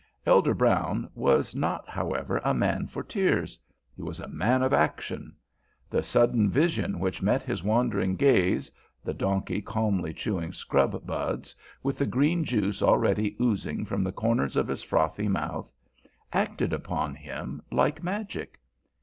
[0.25, 3.59] Elder Brown was not, however, a man for tears.
[3.95, 5.35] He was a man of action.
[5.91, 8.71] The sudden vision which met his wandering gaze,
[9.03, 11.53] the donkey calmly chewing scrub buds,
[11.83, 15.71] with the green juice already oozing from the corners of his frothy mouth,
[16.33, 18.59] acted upon him like magic.